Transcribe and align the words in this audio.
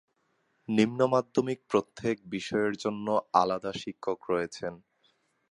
নিম্ন 0.69 0.99
মাধ্যমিক 1.13 1.59
প্রত্যেক 1.71 2.15
বিষয়ের 2.27 2.73
জন্য 2.83 3.07
আলাদা 3.33 3.71
শিক্ষক 3.81 4.19
রয়েছে। 4.31 4.65